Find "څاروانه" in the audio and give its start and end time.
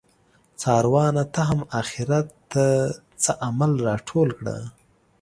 0.61-1.23